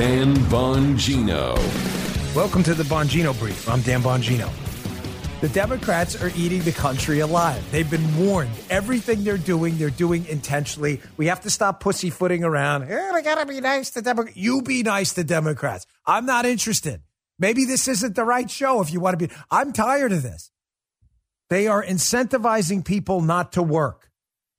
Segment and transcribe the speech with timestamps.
[0.00, 1.54] Dan Bongino.
[2.34, 3.68] Welcome to the Bongino Brief.
[3.68, 4.50] I'm Dan Bongino.
[5.42, 7.62] The Democrats are eating the country alive.
[7.70, 8.50] They've been warned.
[8.70, 11.02] Everything they're doing, they're doing intentionally.
[11.18, 12.88] We have to stop pussyfooting around.
[12.88, 14.38] We gotta be nice to Democrats.
[14.38, 15.84] You be nice to Democrats.
[16.06, 17.02] I'm not interested.
[17.38, 19.34] Maybe this isn't the right show if you want to be.
[19.50, 20.50] I'm tired of this.
[21.50, 24.08] They are incentivizing people not to work.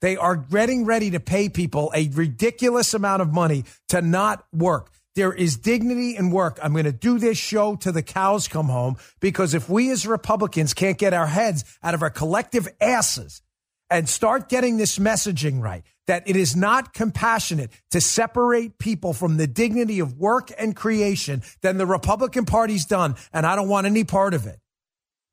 [0.01, 4.91] They are getting ready to pay people a ridiculous amount of money to not work.
[5.15, 6.57] There is dignity in work.
[6.63, 10.07] I'm going to do this show till the cows come home because if we as
[10.07, 13.41] Republicans can't get our heads out of our collective asses
[13.89, 19.35] and start getting this messaging right, that it is not compassionate to separate people from
[19.35, 23.16] the dignity of work and creation, then the Republican Party's done.
[23.33, 24.59] And I don't want any part of it.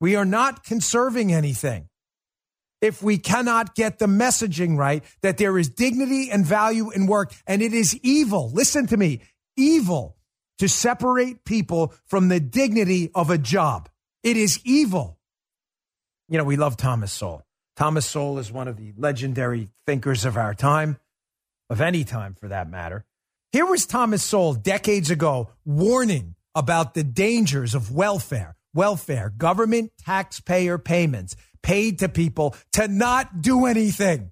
[0.01, 1.87] We are not conserving anything
[2.81, 7.33] if we cannot get the messaging right that there is dignity and value in work
[7.47, 8.51] and it is evil.
[8.51, 9.21] Listen to me
[9.57, 10.17] evil
[10.59, 13.89] to separate people from the dignity of a job.
[14.23, 15.17] It is evil.
[16.27, 17.43] You know, we love Thomas Sowell.
[17.75, 20.97] Thomas Sowell is one of the legendary thinkers of our time,
[21.69, 23.05] of any time for that matter.
[23.51, 30.77] Here was Thomas Sowell decades ago warning about the dangers of welfare, welfare, government taxpayer
[30.77, 34.31] payments paid to people to not do anything.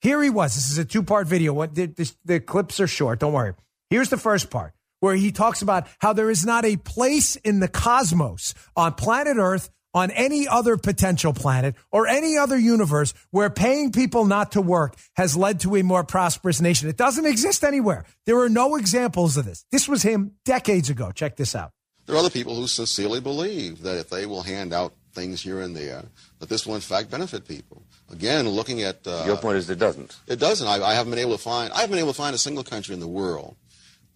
[0.00, 0.54] Here he was.
[0.54, 1.66] This is a two part video.
[1.66, 3.20] The, the clips are short.
[3.20, 3.54] Don't worry.
[3.88, 7.60] Here's the first part where he talks about how there is not a place in
[7.60, 13.48] the cosmos on planet Earth, on any other potential planet, or any other universe where
[13.48, 16.88] paying people not to work has led to a more prosperous nation.
[16.88, 18.04] It doesn't exist anywhere.
[18.26, 19.64] There are no examples of this.
[19.70, 21.12] This was him decades ago.
[21.12, 21.70] Check this out.
[22.06, 25.60] There are other people who sincerely believe that if they will hand out things here
[25.60, 26.04] and there,
[26.40, 27.82] that this will in fact benefit people.
[28.12, 30.16] Again, looking at uh, your point is it doesn't.
[30.26, 30.66] It doesn't.
[30.66, 31.72] I, I haven't been able to find.
[31.72, 33.56] I haven't been able to find a single country in the world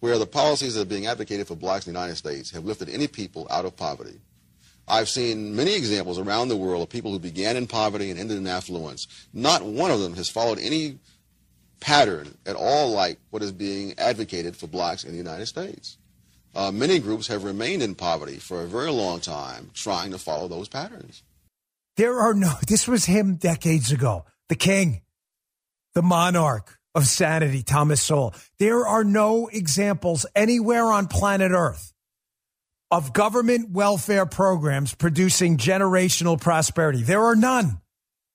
[0.01, 2.89] where the policies that are being advocated for blacks in the United States have lifted
[2.89, 4.19] any people out of poverty.
[4.87, 8.37] I've seen many examples around the world of people who began in poverty and ended
[8.37, 9.07] in affluence.
[9.31, 10.97] Not one of them has followed any
[11.79, 15.97] pattern at all like what is being advocated for blacks in the United States.
[16.53, 20.47] Uh, many groups have remained in poverty for a very long time trying to follow
[20.47, 21.23] those patterns.
[21.95, 24.25] There are no, this was him decades ago.
[24.49, 25.01] The king,
[25.93, 28.33] the monarch, of sanity, Thomas Sowell.
[28.59, 31.93] There are no examples anywhere on planet Earth
[32.89, 37.03] of government welfare programs producing generational prosperity.
[37.03, 37.81] There are none.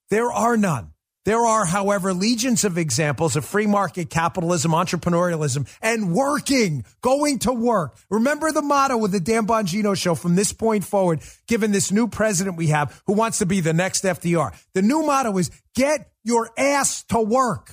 [0.09, 0.93] There are none.
[1.27, 7.53] There are, however, legions of examples of free market capitalism, entrepreneurialism, and working, going to
[7.53, 7.99] work.
[8.09, 12.07] Remember the motto of the Dan Bongino show from this point forward, given this new
[12.07, 14.55] president we have who wants to be the next FDR.
[14.75, 17.73] The new motto is get your ass to work.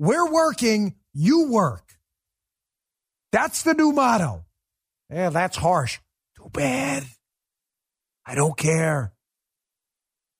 [0.00, 1.84] We're working, you work.
[3.32, 4.46] That's the new motto.
[5.10, 5.98] Yeah, that's harsh.
[6.38, 7.04] Too bad.
[8.24, 9.12] I don't care.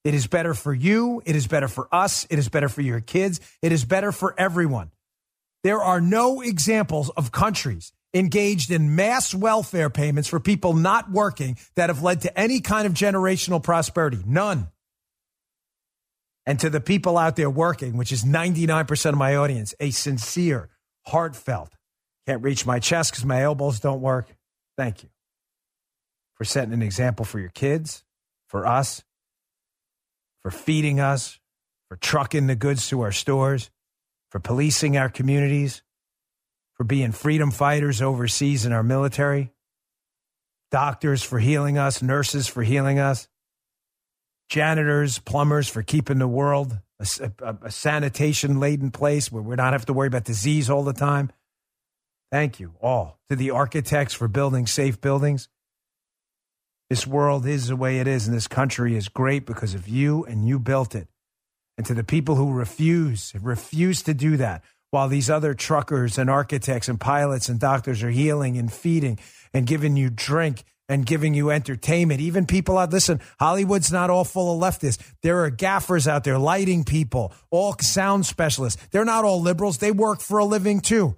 [0.03, 1.23] It is better for you.
[1.27, 2.27] It is better for us.
[2.31, 3.39] It is better for your kids.
[3.61, 4.93] It is better for everyone.
[5.63, 11.59] There are no examples of countries engaged in mass welfare payments for people not working
[11.75, 14.23] that have led to any kind of generational prosperity.
[14.25, 14.69] None.
[16.47, 20.71] And to the people out there working, which is 99% of my audience, a sincere,
[21.07, 21.73] heartfelt,
[22.27, 24.29] can't reach my chest because my elbows don't work.
[24.77, 25.11] Thank you
[26.35, 28.05] for setting an example for your kids,
[28.49, 29.03] for us,
[30.43, 31.39] for feeding us,
[31.89, 33.71] for trucking the goods to our stores,
[34.31, 35.83] for policing our communities,
[36.75, 39.53] for being freedom fighters overseas in our military,
[40.71, 43.29] doctors for healing us, nurses for healing us,
[44.51, 49.73] janitors, plumbers for keeping the world a, a, a sanitation laden place where we don't
[49.73, 51.31] have to worry about disease all the time.
[52.31, 55.49] Thank you all to the architects for building safe buildings.
[56.91, 60.25] This world is the way it is, and this country is great because of you,
[60.25, 61.09] and you built it.
[61.79, 66.29] And to the people who refuse, refuse to do that, while these other truckers and
[66.29, 69.19] architects and pilots and doctors are healing and feeding
[69.55, 72.21] and giving you drink and giving you entertainment.
[72.21, 74.99] Even people out, listen, Hollywood's not all full of leftists.
[75.23, 78.85] There are gaffers out there, lighting people, all sound specialists.
[78.91, 79.79] They're not all liberals.
[79.79, 81.15] They work for a living too.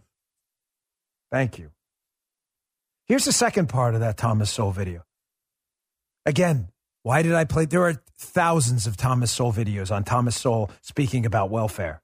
[1.32, 1.70] Thank you.
[3.06, 5.04] Here's the second part of that Thomas Sowell video.
[6.26, 6.68] Again,
[7.02, 7.64] why did I play?
[7.64, 12.02] There are thousands of Thomas Sowell videos on Thomas Sowell speaking about welfare,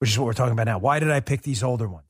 [0.00, 0.78] which is what we're talking about now.
[0.78, 2.05] Why did I pick these older ones?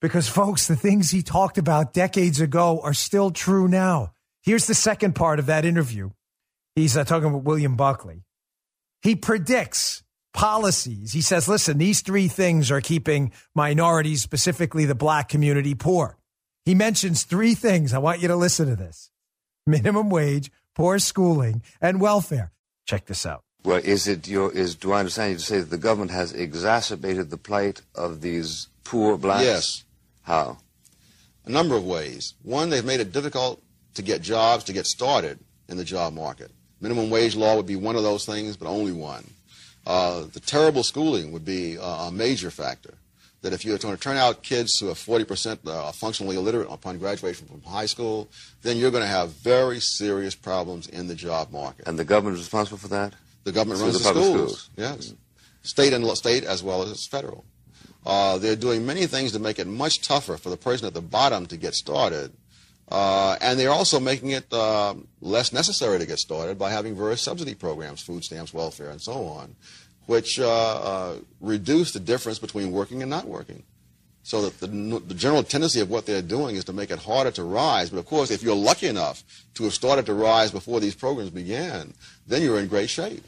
[0.00, 4.12] Because, folks, the things he talked about decades ago are still true now.
[4.42, 6.10] Here's the second part of that interview.
[6.74, 8.24] He's uh, talking about William Buckley.
[9.02, 10.02] He predicts
[10.32, 11.12] policies.
[11.12, 16.16] He says, listen, these three things are keeping minorities, specifically the black community, poor.
[16.64, 17.92] He mentions three things.
[17.92, 19.10] I want you to listen to this
[19.66, 22.52] minimum wage, poor schooling, and welfare.
[22.86, 23.42] Check this out.
[23.64, 26.32] Well, is it your is do I understand you to say that the government has
[26.32, 29.44] exacerbated the plight of these poor blacks?
[29.44, 29.84] Yes.
[30.30, 30.58] How?
[31.44, 32.34] A number of ways.
[32.44, 33.60] One, they've made it difficult
[33.94, 36.52] to get jobs, to get started in the job market.
[36.80, 39.28] Minimum wage law would be one of those things, but only one.
[39.84, 42.94] Uh, the terrible schooling would be uh, a major factor.
[43.42, 46.98] That if you're going to turn out kids who are 40% uh, functionally illiterate upon
[46.98, 48.28] graduation from high school,
[48.62, 51.88] then you're going to have very serious problems in the job market.
[51.88, 53.14] And the government is responsible for that?
[53.42, 54.60] The government Through runs the the, public schools.
[54.60, 54.70] schools.
[54.76, 55.14] Yes.
[55.62, 57.44] State and state as well as federal.
[58.04, 61.00] Uh, they're doing many things to make it much tougher for the person at the
[61.00, 62.32] bottom to get started.
[62.90, 67.22] Uh, and they're also making it uh, less necessary to get started by having various
[67.22, 69.54] subsidy programs, food stamps, welfare, and so on,
[70.06, 73.62] which uh, uh, reduce the difference between working and not working.
[74.22, 74.66] So that the,
[75.06, 77.90] the general tendency of what they're doing is to make it harder to rise.
[77.90, 79.22] But of course, if you're lucky enough
[79.54, 81.94] to have started to rise before these programs began,
[82.26, 83.24] then you're in great shape.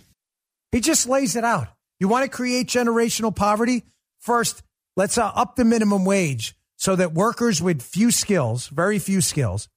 [0.71, 1.69] He just lays it out.
[1.99, 3.85] You want to create generational poverty?
[4.23, 4.63] First,
[4.97, 9.69] let's uh, up the minimum wage so that workers with few skills, very few skills,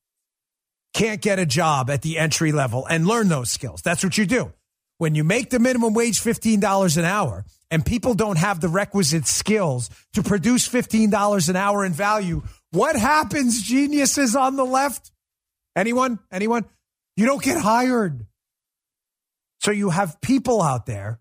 [0.93, 3.81] can't get a job at the entry level and learn those skills.
[3.81, 4.53] That's what you do.
[4.99, 9.25] When you make the minimum wage $15 an hour and people don't have the requisite
[9.25, 15.11] skills to produce $15 an hour in value, what happens, geniuses on the left?
[15.75, 16.19] Anyone?
[16.31, 16.65] Anyone?
[17.17, 18.27] You don't get hired.
[19.59, 21.19] So you have people out there,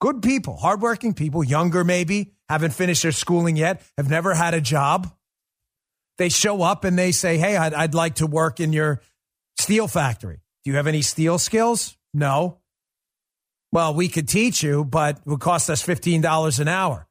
[0.00, 4.60] good people, hardworking people, younger maybe, haven't finished their schooling yet, have never had a
[4.60, 5.12] job.
[6.18, 9.00] They show up and they say, Hey, I'd, I'd like to work in your
[9.58, 10.40] steel factory.
[10.64, 11.96] Do you have any steel skills?
[12.12, 12.58] No.
[13.70, 17.08] Well, we could teach you, but it would cost us $15 an hour.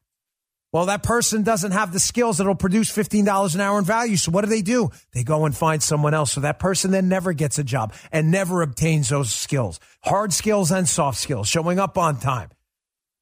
[0.74, 4.18] Well, that person doesn't have the skills that'll produce $15 an hour in value.
[4.18, 4.92] So what do they do?
[5.14, 6.34] They go and find someone else.
[6.34, 10.72] So that person then never gets a job and never obtains those skills, hard skills
[10.72, 12.50] and soft skills, showing up on time,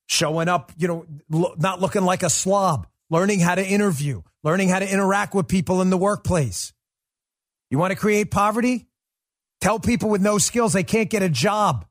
[0.08, 4.70] showing up, you know, lo- not looking like a slob, learning how to interview, learning
[4.70, 6.74] how to interact with people in the workplace.
[7.70, 8.88] You want to create poverty?
[9.62, 11.86] Tell people with no skills they can't get a job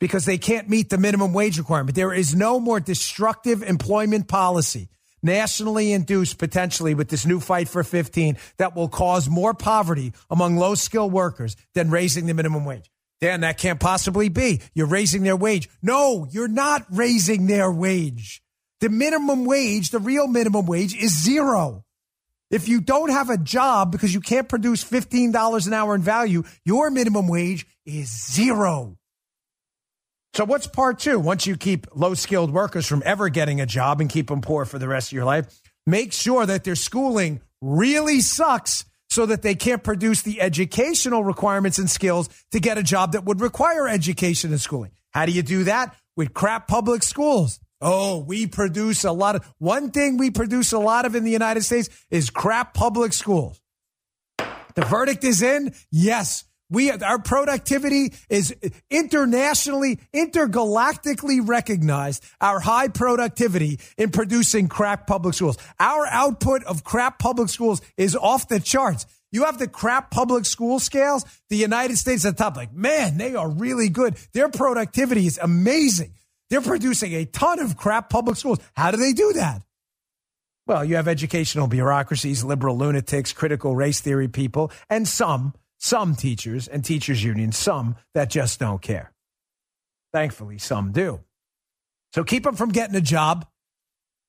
[0.00, 1.94] because they can't meet the minimum wage requirement.
[1.94, 4.88] There is no more destructive employment policy
[5.22, 10.56] nationally induced potentially with this new fight for 15 that will cause more poverty among
[10.56, 12.90] low skilled workers than raising the minimum wage.
[13.22, 14.60] Dan, that can't possibly be.
[14.74, 15.68] You're raising their wage.
[15.80, 18.42] No, you're not raising their wage.
[18.80, 21.84] The minimum wage, the real minimum wage is zero.
[22.50, 26.42] If you don't have a job because you can't produce $15 an hour in value,
[26.64, 28.98] your minimum wage is zero.
[30.34, 31.20] So what's part two?
[31.20, 34.64] Once you keep low skilled workers from ever getting a job and keep them poor
[34.64, 39.42] for the rest of your life, make sure that their schooling really sucks so that
[39.42, 43.86] they can't produce the educational requirements and skills to get a job that would require
[43.86, 44.90] education and schooling.
[45.10, 45.94] How do you do that?
[46.16, 47.60] With crap public schools.
[47.82, 51.30] Oh, we produce a lot of, one thing we produce a lot of in the
[51.30, 53.60] United States is crap public schools.
[54.38, 55.74] The verdict is in.
[55.90, 56.44] Yes.
[56.72, 58.56] We, our productivity is
[58.90, 62.24] internationally, intergalactically recognized.
[62.40, 65.58] Our high productivity in producing crap public schools.
[65.78, 69.04] Our output of crap public schools is off the charts.
[69.30, 71.26] You have the crap public school scales.
[71.50, 72.56] The United States at the top.
[72.56, 74.16] Like, man, they are really good.
[74.32, 76.14] Their productivity is amazing.
[76.48, 78.60] They're producing a ton of crap public schools.
[78.74, 79.62] How do they do that?
[80.66, 86.68] Well, you have educational bureaucracies, liberal lunatics, critical race theory people, and some, some teachers
[86.68, 89.12] and teachers unions, some that just don't care.
[90.12, 91.20] Thankfully, some do.
[92.14, 93.46] So keep them from getting a job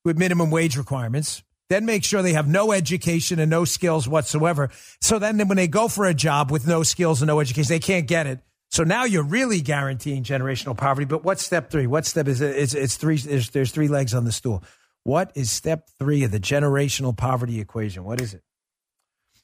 [0.03, 1.43] with minimum wage requirements.
[1.69, 4.71] Then make sure they have no education and no skills whatsoever.
[4.99, 7.79] So then when they go for a job with no skills and no education, they
[7.79, 8.39] can't get it.
[8.71, 11.05] So now you're really guaranteeing generational poverty.
[11.05, 11.85] But what's step three?
[11.85, 12.55] What step is it?
[12.55, 13.17] It's, it's three.
[13.17, 14.63] There's, there's three legs on the stool.
[15.03, 18.03] What is step three of the generational poverty equation?
[18.03, 18.41] What is it?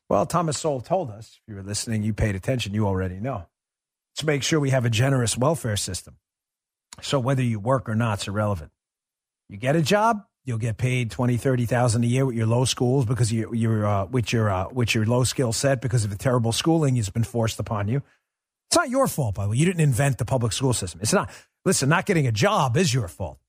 [0.09, 1.39] Well, Thomas Sowell told us.
[1.41, 2.73] If you were listening, you paid attention.
[2.73, 3.45] You already know.
[4.13, 6.17] Let's make sure we have a generous welfare system.
[7.01, 8.71] So whether you work or not, it's irrelevant.
[9.49, 12.65] You get a job, you'll get paid twenty, thirty thousand a year with your low
[12.65, 16.09] schools because you, you're uh, with your uh, with your low skill set because of
[16.09, 18.01] the terrible schooling that's been forced upon you.
[18.69, 19.57] It's not your fault, by the way.
[19.57, 20.99] You didn't invent the public school system.
[21.01, 21.29] It's not.
[21.65, 23.39] Listen, not getting a job is your fault.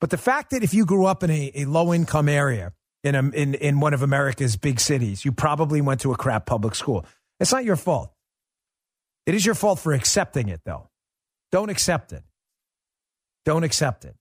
[0.00, 2.72] But the fact that if you grew up in a, a low income area
[3.04, 6.46] in, a, in, in one of America's big cities, you probably went to a crap
[6.46, 7.04] public school.
[7.38, 8.10] It's not your fault.
[9.26, 10.88] It is your fault for accepting it, though.
[11.52, 12.24] Don't accept it.
[13.44, 14.16] Don't accept it.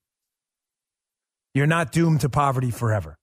[1.54, 3.18] You're not doomed to poverty forever.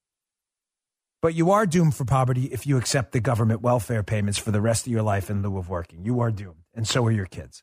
[1.22, 4.60] But you are doomed for poverty if you accept the government welfare payments for the
[4.60, 6.04] rest of your life in lieu of working.
[6.04, 7.62] You are doomed, and so are your kids.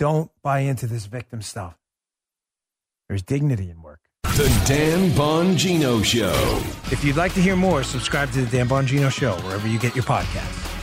[0.00, 1.78] Don't buy into this victim stuff.
[3.08, 4.00] There's dignity in work.
[4.36, 6.60] The Dan Bongino Show.
[6.92, 9.94] If you'd like to hear more, subscribe to the Dan Bongino Show wherever you get
[9.94, 10.75] your podcasts.